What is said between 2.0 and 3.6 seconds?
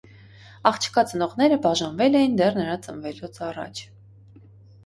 էին դեռ նրա ծնվելուց